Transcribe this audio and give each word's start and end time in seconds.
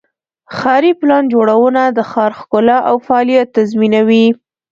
ښاري 0.57 0.91
پلان 0.99 1.23
جوړونه 1.33 1.83
د 1.97 1.99
ښار 2.11 2.31
ښکلا 2.39 2.77
او 2.89 2.95
فعالیت 3.07 3.47
تضمینوي. 3.57 4.25